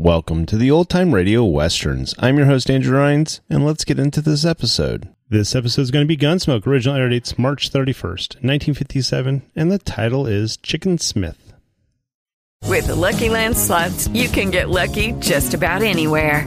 [0.00, 2.14] Welcome to the Old Time Radio Westerns.
[2.18, 5.10] I'm your host, Andrew Rhynes, and let's get into this episode.
[5.28, 6.66] This episode is going to be Gunsmoke.
[6.66, 11.52] Original air dates March 31st, 1957, and the title is Chicken Smith.
[12.66, 16.46] With the Lucky Land slots, you can get lucky just about anywhere.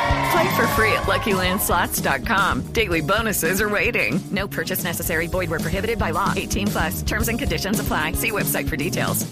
[0.31, 2.71] Play for free at LuckyLandSlots.com.
[2.73, 4.21] Daily bonuses are waiting.
[4.31, 5.27] No purchase necessary.
[5.27, 6.33] Void were prohibited by law.
[6.35, 7.01] 18 plus.
[7.01, 8.13] Terms and conditions apply.
[8.13, 9.27] See website for details.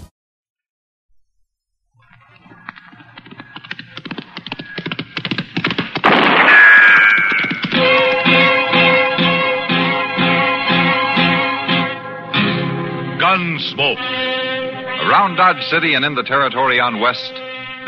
[13.20, 14.00] Gunsmoke.
[15.08, 17.34] Around Dodge City and in the territory on West,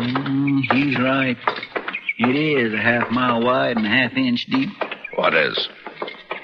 [0.00, 1.36] Mm, he's right.
[2.18, 4.70] It is a half mile wide and a half inch deep.
[5.14, 5.68] What is?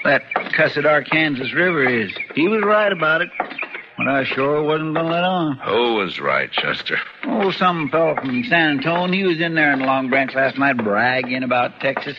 [0.03, 0.21] That
[0.53, 2.11] cussed Arkansas River is.
[2.35, 3.29] He was right about it.
[3.97, 5.57] But I sure wasn't gonna let on.
[5.57, 6.99] Who was right, Chester?
[7.23, 9.11] Oh, some fellow from San Antonio.
[9.11, 12.15] He was in there in Long Branch last night bragging about Texas.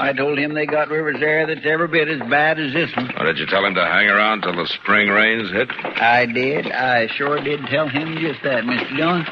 [0.00, 3.10] I told him they got rivers there that's every bit as bad as this one.
[3.18, 5.68] Or did you tell him to hang around till the spring rains hit?
[5.72, 6.70] I did.
[6.70, 8.96] I sure did tell him just that, Mr.
[8.96, 9.24] Dillon.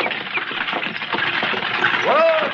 [2.03, 2.51] Whoa!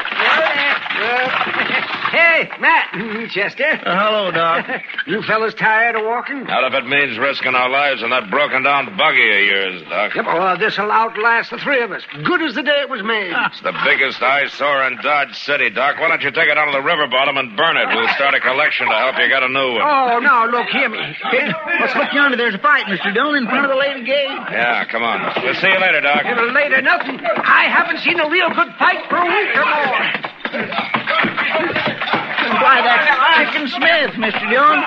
[1.00, 2.22] Whoa!
[2.42, 3.30] Hey, Matt.
[3.30, 3.62] Chester.
[3.62, 4.66] Uh, hello, Doc.
[5.06, 6.42] you fellas tired of walking?
[6.44, 10.14] Not if it means risking our lives in that broken down buggy of yours, Doc.
[10.14, 12.02] Yep, well, this'll outlast the three of us.
[12.24, 13.30] Good as the day it was made.
[13.30, 16.02] It's the biggest eyesore in Dodge City, Doc.
[16.02, 17.86] Why don't you take it down to the river bottom and burn it?
[17.94, 19.86] We'll start a collection to help you get a new one.
[19.86, 20.90] Oh, now, look, here.
[20.90, 20.98] me.
[21.30, 21.46] Hey,
[21.78, 22.36] let's look yonder.
[22.36, 23.14] There's a fight, Mr.
[23.14, 24.26] Dillon, in front of the Lady Gay.
[24.50, 25.22] Yeah, come on.
[25.42, 26.26] We'll see you later, Doc.
[26.26, 27.22] Little later, nothing.
[27.22, 31.01] I haven't seen a real good fight for a week or more.
[32.62, 33.10] Why, that's
[33.42, 34.44] Chicken Smith, Mr.
[34.48, 34.80] Dillon.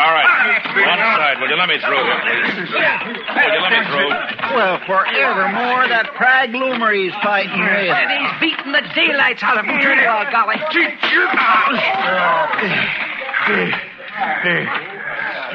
[0.00, 0.28] All right.
[0.74, 1.36] One side.
[1.40, 2.72] Will you let me through here, please?
[2.72, 4.10] Will you let me through?
[4.56, 7.92] Well, forevermore, that Prag Loomer he's fighting with.
[7.92, 9.76] And he's beating the daylights out of him.
[9.76, 10.56] Oh, golly.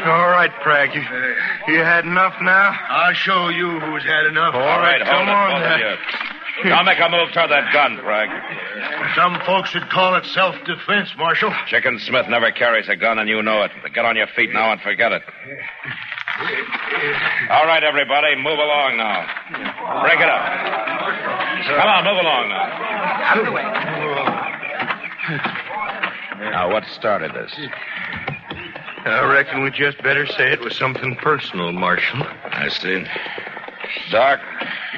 [0.05, 0.93] All right, Prag.
[0.95, 1.01] You,
[1.73, 2.71] you had enough now?
[2.89, 4.55] I'll show you who's had enough.
[4.55, 5.97] All right, come hold it, on.
[6.63, 8.31] Both of I'll make a move toward that gun, Frank.
[9.15, 11.53] Some folks would call it self-defense, Marshal.
[11.67, 13.71] Chicken Smith never carries a gun, and you know it.
[13.81, 15.23] But get on your feet now and forget it.
[17.49, 19.25] All right, everybody, move along now.
[20.03, 20.45] Break it up.
[21.67, 22.69] Come on, move along now.
[23.23, 23.63] Out of the way.
[26.51, 27.53] Now, what started this?
[29.05, 32.21] I reckon we just better say it was something personal, Marshal.
[32.23, 33.03] I see.
[34.11, 34.39] Doc,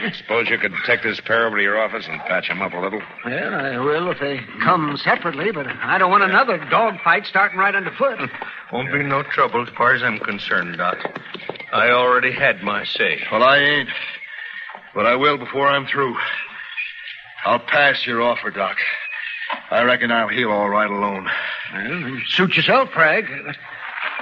[0.10, 2.78] suppose you could take this pair over to your office and patch him up a
[2.80, 3.02] little?
[3.26, 7.58] Well, I will if they come separately, but I don't want another dog fight starting
[7.60, 8.20] right underfoot.
[8.72, 10.98] Won't be no trouble as far as I'm concerned, Doc.
[11.74, 13.22] I already had my say.
[13.32, 13.90] Well, I ain't.
[14.96, 16.16] But I will before I'm through.
[17.46, 18.78] I'll pass your offer, Doc.
[19.70, 21.28] I reckon I'll heal all right alone.
[21.74, 23.26] Well, suit yourself, Prag.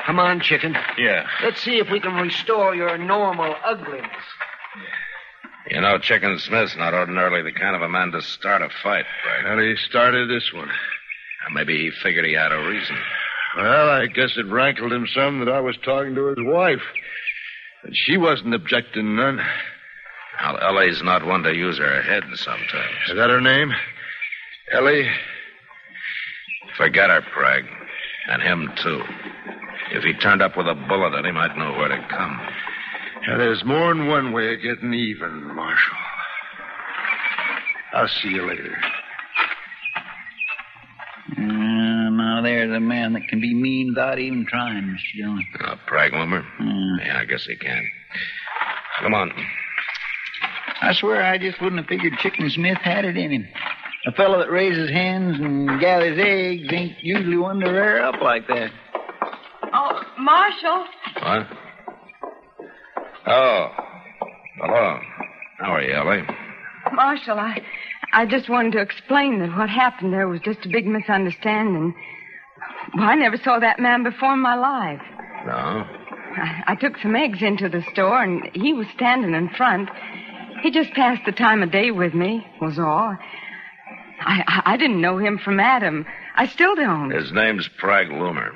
[0.05, 0.75] Come on, chicken.
[0.97, 1.27] Yeah.
[1.43, 4.09] Let's see if we can restore your normal ugliness.
[5.69, 9.05] You know, Chicken Smith's not ordinarily the kind of a man to start a fight,
[9.23, 9.45] Frank.
[9.45, 10.69] Well, he started this one.
[10.69, 12.97] Or maybe he figured he had a reason.
[13.55, 16.81] Well, I guess it rankled him some that I was talking to his wife.
[17.83, 19.39] And she wasn't objecting none.
[20.41, 22.95] Well, Ellie's not one to use her head sometimes.
[23.09, 23.71] Is that her name?
[24.73, 25.07] Ellie?
[26.77, 27.65] Forget her, Prag.
[28.31, 29.01] And him, too.
[29.91, 32.39] If he turned up with a bullet in him, I'd know where to come.
[33.27, 35.97] Now, there's more than one way of getting even, Marshal.
[37.93, 38.75] I'll see you later.
[41.37, 45.17] Uh, now, there's a man that can be mean without even trying, Mr.
[45.17, 45.45] Dillon.
[45.63, 46.43] Uh, Prag Loomer?
[46.57, 47.05] Hmm.
[47.05, 47.83] Yeah, I guess he can.
[49.01, 49.31] Come on.
[50.81, 53.47] I swear I just wouldn't have figured Chicken Smith had it in him.
[54.07, 58.47] A fellow that raises hens and gathers eggs ain't usually one to rear up like
[58.47, 58.71] that.
[59.73, 60.85] Oh, Marshal.
[61.21, 61.47] What?
[63.27, 63.67] Oh.
[64.57, 64.99] Hello.
[65.59, 66.23] How are you, Ellie?
[66.93, 67.61] Marshal, I,
[68.13, 71.93] I just wanted to explain that what happened there was just a big misunderstanding.
[72.95, 75.01] Well, I never saw that man before in my life.
[75.45, 75.85] No?
[76.37, 79.89] I, I took some eggs into the store, and he was standing in front.
[80.61, 83.15] He just passed the time of day with me, was all.
[84.21, 86.05] I, I, I didn't know him from Adam.
[86.35, 87.11] I still don't.
[87.11, 88.51] His name's Prag Loomer.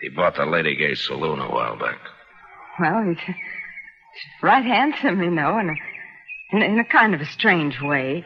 [0.00, 1.98] He bought the Lady Gay Saloon a while back.
[2.80, 3.34] Well, he's
[4.42, 5.74] right handsome, you know, in a,
[6.56, 8.24] in, a- in a kind of a strange way.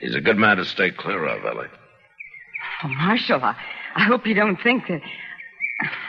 [0.00, 1.66] He's a good man to stay clear of, Ellie.
[2.84, 3.56] Oh, Marshal, I,
[3.96, 5.00] I hope you don't think that.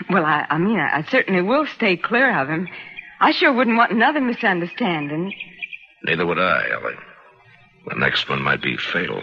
[0.10, 2.68] Well, I, I mean, I, I certainly will stay clear of him.
[3.20, 5.34] I sure wouldn't want another misunderstanding.
[6.04, 6.96] Neither would I, Ellie.
[7.88, 9.22] The next one might be fatal.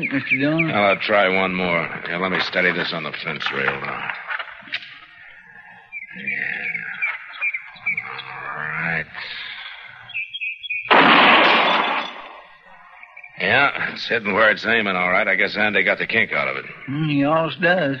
[0.00, 0.38] Think, Mr.
[0.40, 0.66] Dillon?
[0.68, 1.86] Well, I'll try one more.
[2.06, 4.10] Here, let me steady this on the fence rail now.
[6.16, 6.56] Yeah.
[8.56, 9.06] All right.
[13.40, 15.26] Yeah, it's hitting where it's aiming, all right.
[15.26, 16.66] I guess Andy got the kink out of it.
[16.86, 17.96] Hmm, he always does.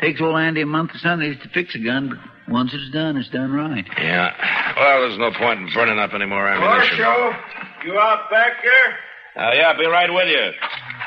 [0.00, 3.16] Takes old Andy a month of Sundays to fix a gun, but once it's done,
[3.16, 3.86] it's done right.
[3.96, 4.74] Yeah.
[4.76, 6.98] Well, there's no point in burning up any more ammunition.
[6.98, 7.32] Marshal,
[7.86, 8.98] you out back there?
[9.42, 10.50] Uh, yeah, I'll be right with you.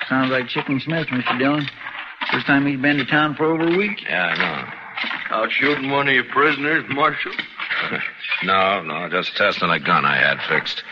[0.09, 1.37] Sounds like Chicken Smith, Mr.
[1.37, 1.69] Dillon.
[2.31, 4.03] First time he's been to town for over a week.
[4.03, 5.37] Yeah, I know.
[5.37, 7.31] Out shooting one of your prisoners, Marshal?
[8.43, 10.83] no, no, just testing a gun I had fixed.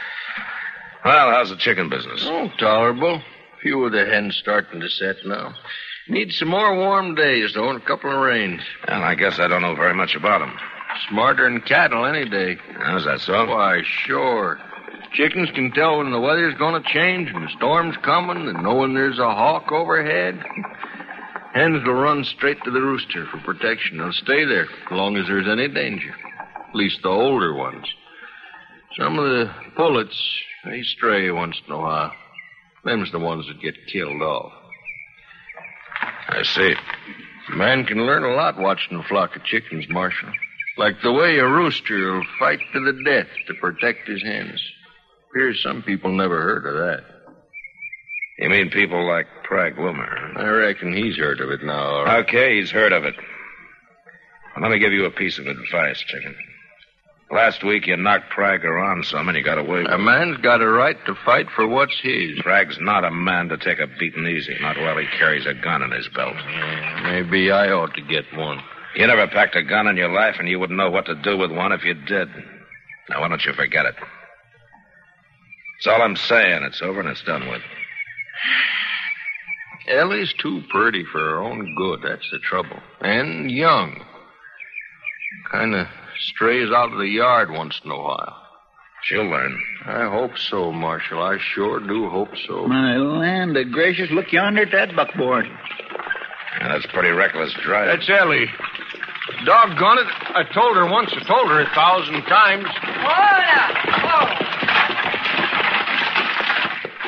[1.03, 2.24] Well, how's the chicken business?
[2.25, 3.21] Oh, tolerable.
[3.62, 5.55] Few of the hens starting to set now.
[6.07, 8.62] Need some more warm days, though, and a couple of rains.
[8.88, 10.55] Well, I guess I don't know very much about them.
[11.09, 12.57] Smarter than cattle any day.
[12.79, 13.45] How's that so?
[13.45, 14.59] Why, sure.
[15.13, 18.75] Chickens can tell when the weather's going to change and the storm's coming and know
[18.75, 20.39] when there's a hawk overhead.
[21.53, 23.97] Hens will run straight to the rooster for protection.
[23.97, 26.13] They'll stay there as long as there's any danger.
[26.69, 27.85] At least the older ones.
[28.99, 30.21] Some of the pullets,
[30.65, 32.13] they stray once in a while.
[32.83, 34.51] Them's the ones that get killed off.
[36.29, 36.73] I see.
[37.53, 40.29] A man can learn a lot watching a flock of chickens, Marshal.
[40.77, 44.61] Like the way a rooster will fight to the death to protect his hens.
[45.29, 47.03] Appears some people never heard of that.
[48.39, 50.38] You mean people like Prag Loomer?
[50.38, 52.01] I reckon he's heard of it now.
[52.01, 52.10] Or...
[52.19, 53.15] Okay, he's heard of it.
[54.55, 56.36] Well, let me give you a piece of advice, Chicken.
[57.29, 60.62] Last week you knocked Prag around some and you got away with A man's got
[60.62, 62.39] a right to fight for what's his.
[62.39, 65.81] Prag's not a man to take a beating easy, not while he carries a gun
[65.81, 66.36] in his belt.
[67.03, 68.62] Maybe I ought to get one.
[68.96, 71.38] You never packed a gun in your life, and you wouldn't know what to do
[71.38, 72.29] with one if you did.
[73.10, 73.96] Now, why don't you forget it?
[75.77, 76.63] That's all I'm saying.
[76.63, 77.62] It's over and it's done with.
[79.88, 82.01] Ellie's too pretty for her own good.
[82.03, 82.79] That's the trouble.
[83.01, 84.03] And young.
[85.51, 85.88] Kind of
[86.19, 88.43] strays out of the yard once in a while.
[89.03, 89.62] She'll learn.
[89.86, 91.22] I hope so, Marshal.
[91.22, 92.67] I sure do hope so.
[92.67, 95.46] My land of gracious, look yonder at that buckboard.
[96.60, 97.96] Yeah, that's pretty reckless driving.
[97.96, 98.48] That's Ellie.
[99.46, 100.07] Doggone it.
[100.36, 101.13] I told her once.
[101.13, 102.65] I told her a thousand times.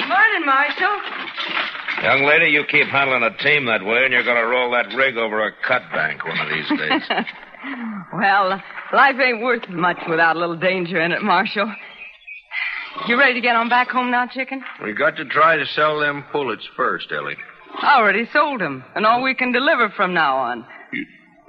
[0.09, 0.97] Morning, Marshal.
[2.01, 4.87] Young lady, you keep handling a team that way, and you're going to roll that
[4.95, 7.01] rig over a cut bank one of these days.
[8.13, 8.59] well,
[8.91, 11.71] life ain't worth much without a little danger in it, Marshal.
[13.07, 14.63] You ready to get on back home now, chicken?
[14.83, 17.37] We got to try to sell them pullets first, Ellie.
[17.79, 20.65] I already sold 'em, and all we can deliver from now on.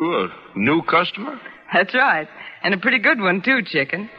[0.02, 1.40] Ooh, a new customer?
[1.72, 2.28] That's right.
[2.62, 4.10] And a pretty good one, too, chicken.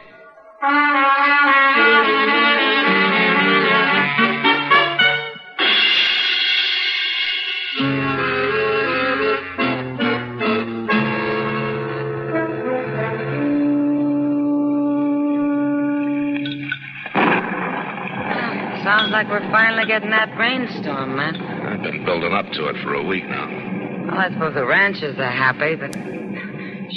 [19.22, 21.36] Like we're finally getting that rainstorm, man.
[21.36, 23.46] I've been building up to it for a week now.
[24.06, 25.94] Well, I suppose the ranchers are happy, but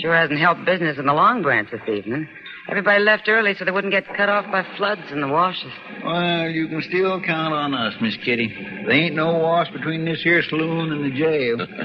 [0.01, 2.27] sure hasn't helped business in the Long Branch this evening.
[2.67, 5.71] Everybody left early so they wouldn't get cut off by floods in the washes.
[6.03, 8.47] Well, you can still count on us, Miss Kitty.
[8.85, 11.57] There ain't no wash between this here saloon and the jail.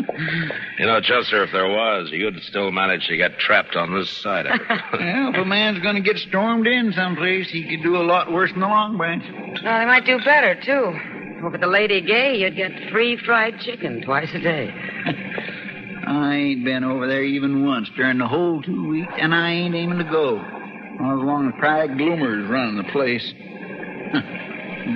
[0.78, 4.46] You know, Chester, if there was, you'd still manage to get trapped on this side
[4.46, 4.66] of it.
[4.68, 8.32] well, if a man's going to get stormed in someplace, he could do a lot
[8.32, 9.22] worse than the Long Branch.
[9.62, 10.98] Well, they might do better, too.
[11.44, 14.72] Over at the Lady Gay, you'd get free fried chicken twice a day.
[16.06, 19.74] I ain't been over there even once during the whole two weeks, and I ain't
[19.74, 20.38] aiming to go.
[20.38, 23.34] As long as Prag Loomer's running the place.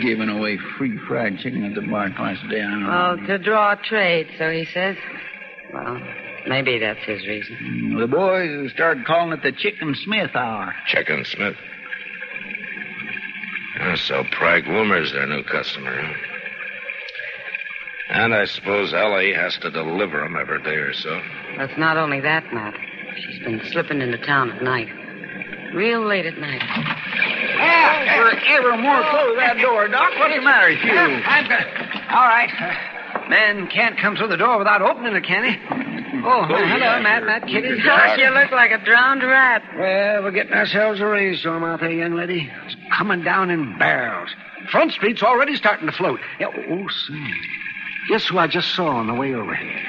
[0.02, 2.60] Giving away free fried chicken at the bar twice a day.
[2.60, 3.16] I don't know.
[3.22, 4.96] Oh, to draw trade, so he says.
[5.72, 6.00] Well,
[6.46, 7.56] maybe that's his reason.
[7.56, 10.74] Mm, the boys started calling it the Chicken Smith Hour.
[10.86, 11.56] Chicken Smith.
[13.76, 16.00] Yeah, so Prag Loomer's their new customer.
[16.00, 16.12] huh?
[18.10, 21.20] And I suppose Ellie has to deliver them every day or so.
[21.56, 22.74] That's not only that, Matt.
[23.16, 24.88] She's been slipping into town at night.
[25.74, 26.62] Real late at night.
[27.64, 30.12] Yeah, ever, ever more close that door, Doc.
[30.18, 30.92] What's the matter with you?
[30.92, 31.66] I'm good.
[32.10, 32.50] All right.
[33.28, 35.58] Man can't come through the door without opening it, can he?
[36.26, 37.82] Oh, oh hello, Matt, Matt, Kitty.
[37.82, 39.62] Gosh, you look like a drowned rat.
[39.76, 42.50] Well, we're getting ourselves a rainstorm out there, young lady.
[42.66, 44.30] It's coming down in barrels.
[44.70, 46.20] Front Street's already starting to float.
[46.40, 47.34] Yeah, oh, see.
[48.08, 49.80] Guess who I just saw on the way over here?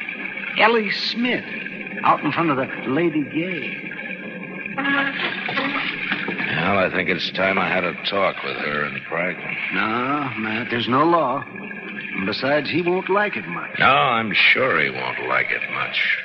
[0.60, 1.44] Ellie Smith,
[2.03, 3.82] out in front of the Lady Gay.
[6.65, 9.38] Well, I think it's time I had a talk with her in private.
[9.72, 11.43] No, Matt, there's no law.
[11.45, 13.69] And besides, he won't like it much.
[13.77, 16.17] No, I'm sure he won't like it much.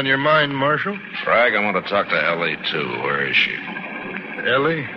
[0.00, 0.98] On your mind, Marshal?
[1.24, 2.88] Prag, I want to talk to Ellie, too.
[3.02, 3.52] Where is she?
[4.48, 4.88] Ellie?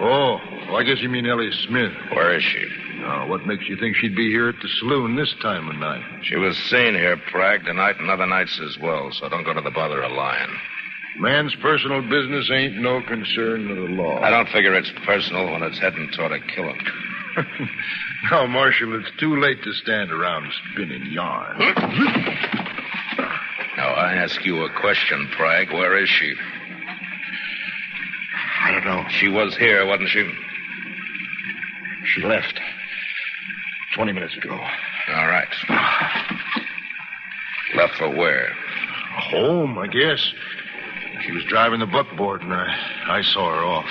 [0.00, 1.92] Oh, well, I guess you mean Ellie Smith.
[2.10, 2.66] Where is she?
[2.98, 6.02] Now, what makes you think she'd be here at the saloon this time of night?
[6.24, 9.60] She was seen here, Prag, tonight and other nights as well, so don't go to
[9.60, 10.50] the bother of lying.
[11.20, 14.18] Man's personal business ain't no concern of the law.
[14.20, 16.84] I don't figure it's personal when it's heading toward a killing.
[18.32, 22.54] now, Marshal, it's too late to stand around spinning yarn.
[24.14, 25.72] I ask you a question, Prag.
[25.72, 26.34] Where is she?
[28.62, 29.04] I don't know.
[29.08, 30.30] She was here, wasn't she?
[32.06, 32.60] She left.
[33.96, 34.52] Twenty minutes ago.
[34.52, 35.48] All right.
[37.74, 38.54] Left for where?
[39.16, 40.32] Home, I guess.
[41.26, 42.68] She was driving the buckboard, and I,
[43.08, 43.86] I saw her off.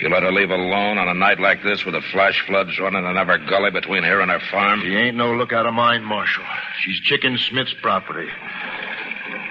[0.00, 3.04] You let her leave alone on a night like this with the flash floods running
[3.04, 4.80] in every gully between here and her farm?
[4.82, 6.44] She ain't no lookout of mine, Marshal.
[6.80, 8.28] She's Chicken Smith's property.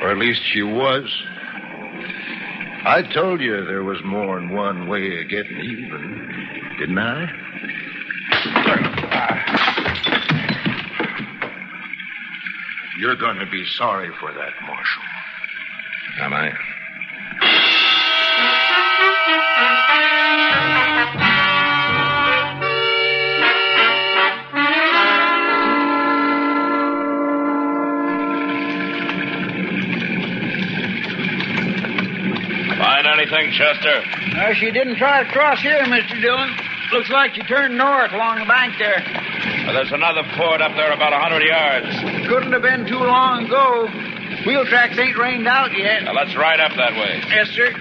[0.02, 1.04] Or at least she was.
[2.86, 7.28] I told you there was more than one way of getting even, didn't I?
[13.00, 15.04] You're going to be sorry for that, Marshal.
[16.22, 16.52] Am I?
[33.40, 34.04] Anything, Chester?
[34.36, 36.20] Uh, she didn't try to cross here, Mr.
[36.22, 36.52] Dillon.
[36.92, 39.00] Looks like she turned north along the bank there.
[39.64, 42.28] Well, there's another ford up there about a hundred yards.
[42.28, 43.88] Couldn't have been too long ago.
[44.46, 46.04] Wheel tracks ain't rained out yet.
[46.04, 47.22] Now, let's ride up that way.
[47.30, 47.72] Yes, sir.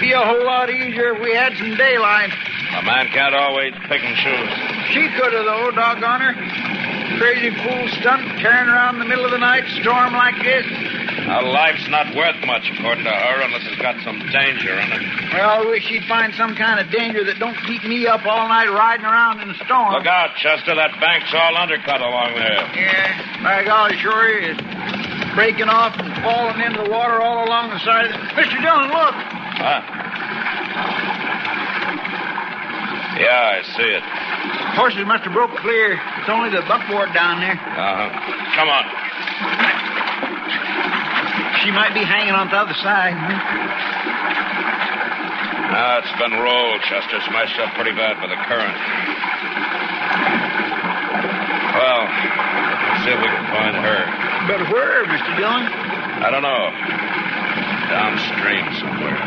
[0.00, 2.32] Be a whole lot easier if we had some daylight.
[2.76, 4.50] A man can't always pick and choose.
[4.92, 6.34] She could have, though, doggone her.
[7.18, 10.66] Crazy fool stunt tearing around in the middle of the night, storm like this.
[11.30, 15.02] Now, life's not worth much, according to her, unless it's got some danger in it.
[15.30, 18.50] Well, I wish she'd find some kind of danger that don't keep me up all
[18.50, 19.94] night riding around in a storm.
[19.94, 20.74] Look out, Chester.
[20.74, 22.66] That bank's all undercut along there.
[22.74, 24.58] Yeah, by God, it sure is.
[25.38, 28.34] Breaking off and falling into the water all along the side of it.
[28.34, 28.58] Mr.
[28.58, 29.14] Dillon, look.
[29.14, 29.86] Huh?
[33.22, 34.02] Yeah, I see it.
[34.74, 35.94] Horses must have broke clear.
[35.94, 37.54] It's only the buckboard down there.
[37.54, 38.10] Uh-huh.
[38.58, 39.79] Come on.
[41.62, 43.12] She might be hanging on the other side.
[43.12, 43.36] Huh?
[45.72, 47.20] Ah, it's been rolled, Chester.
[47.28, 48.76] Smashed up pretty bad by the current.
[51.76, 54.00] Well, let's see if we can find her.
[54.48, 55.36] But where, Mr.
[55.36, 55.68] Dillon?
[56.24, 56.72] I don't know.
[57.92, 59.20] Downstream somewhere.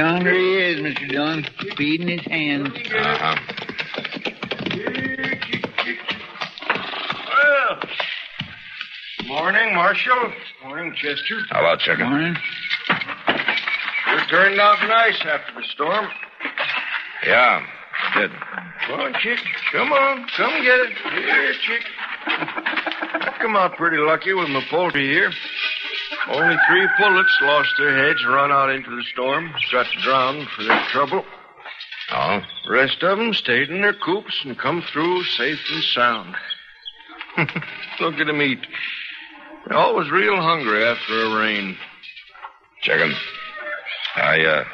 [0.00, 1.06] Yonder he is, Mr.
[1.10, 2.70] Dillon, feeding his hands.
[2.70, 3.36] Uh-huh.
[7.28, 7.80] Well,
[9.28, 10.32] morning, Marshal.
[10.64, 11.40] Morning, Chester.
[11.50, 12.08] How about Chicken.
[12.08, 12.34] Morning.
[12.88, 16.08] You turned out nice after the storm.
[17.26, 17.60] Yeah,
[18.16, 18.30] did.
[18.86, 19.38] Come on, Chick.
[19.70, 20.26] Come on.
[20.34, 20.96] Come get it.
[21.12, 21.84] Here, Chick.
[22.26, 25.30] I've come out pretty lucky with my poultry here.
[26.30, 29.52] Only three pullets lost their heads run out into the storm.
[29.72, 31.24] Got drowned for their trouble.
[32.12, 32.40] Oh?
[32.68, 36.34] Rest of them stayed in their coops and come through safe and sound.
[38.00, 38.60] Look at them eat.
[39.66, 41.76] They're always real hungry after a rain.
[42.82, 43.12] Chicken.
[44.16, 44.64] I, uh.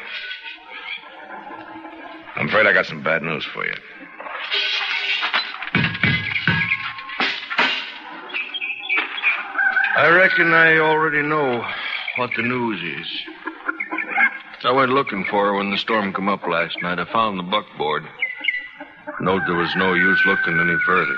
[2.36, 3.74] I'm afraid I got some bad news for you.
[9.96, 11.66] I reckon I already know
[12.18, 13.08] what the news is.
[14.62, 16.98] I went looking for her when the storm come up last night.
[16.98, 18.02] I found the buckboard.
[19.20, 21.16] Knowed there was no use looking any further.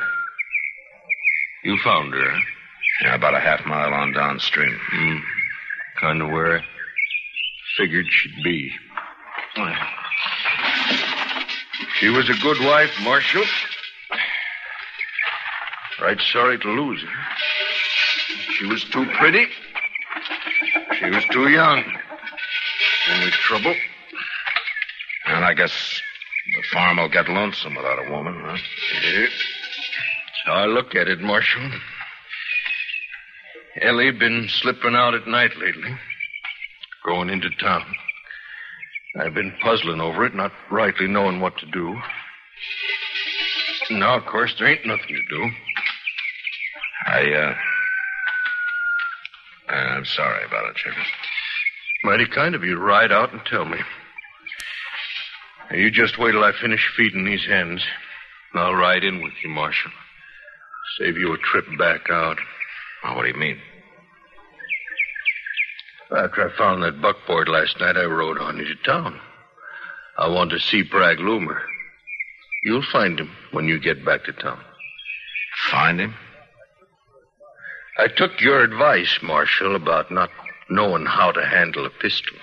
[1.64, 2.40] You found her, huh?
[3.02, 4.78] Yeah, about a half mile on downstream.
[4.92, 5.16] Hmm.
[6.00, 6.62] Kind of where I
[7.76, 8.70] figured she'd be.
[11.98, 13.44] She was a good wife, Marshal.
[16.00, 17.57] Right sorry to lose her.
[18.58, 19.46] She was too pretty.
[20.98, 21.84] She was too young.
[23.12, 23.74] Only trouble.
[25.26, 25.72] And I guess
[26.56, 28.56] the farm will get lonesome without a woman, huh?
[29.04, 29.26] Yeah.
[30.46, 31.70] How I look at it, Marshal.
[33.80, 35.96] Ellie been slipping out at night lately.
[37.04, 37.84] Going into town.
[39.20, 41.96] I've been puzzling over it, not rightly knowing what to do.
[43.90, 45.50] Now, of course, there ain't nothing to do.
[47.06, 47.54] I, uh.
[49.98, 51.02] I'm sorry about it, Chicken.
[52.04, 53.78] Mighty kind of you to ride out and tell me.
[55.68, 57.84] Now, you just wait till I finish feeding these hens.
[58.54, 59.90] I'll ride in with you, Marshal.
[61.00, 62.38] Save you a trip back out.
[63.04, 63.58] Oh, what do you mean?
[66.16, 69.18] After I found that buckboard last night, I rode on into town.
[70.16, 71.58] I want to see Prag Loomer.
[72.62, 74.60] You'll find him when you get back to town.
[75.72, 76.14] Find him?
[78.00, 80.30] I took your advice, Marshal, about not
[80.70, 82.36] knowing how to handle a pistol.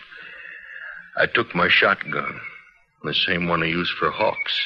[1.15, 2.41] I took my shotgun,
[3.03, 4.59] the same one I used for hawks.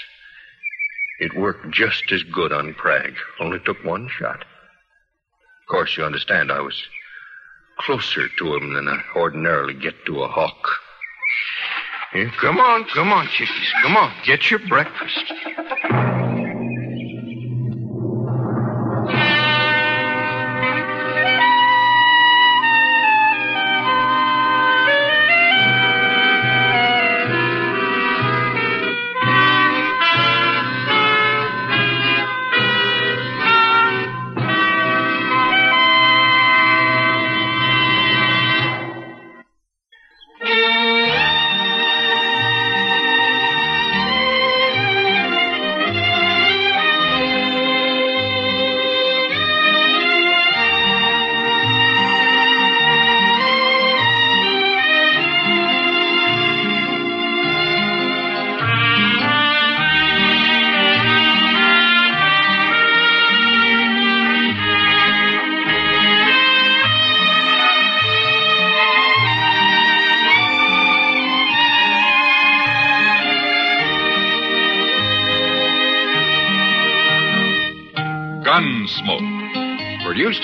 [1.20, 4.42] It worked just as good on Prag, only took one shot.
[4.42, 6.82] Of course, you understand, I was
[7.78, 10.70] closer to him than I ordinarily get to a hawk.
[12.14, 13.72] Here, come on, come on, chickies.
[13.84, 16.29] Come on, get your breakfast.